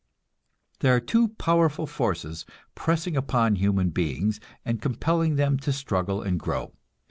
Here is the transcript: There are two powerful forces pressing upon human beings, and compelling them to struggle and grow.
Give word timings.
There 0.79 0.95
are 0.95 0.99
two 0.99 1.27
powerful 1.27 1.85
forces 1.85 2.47
pressing 2.73 3.15
upon 3.15 3.57
human 3.57 3.91
beings, 3.91 4.39
and 4.65 4.81
compelling 4.81 5.35
them 5.35 5.57
to 5.59 5.71
struggle 5.71 6.23
and 6.23 6.39
grow. 6.39 6.73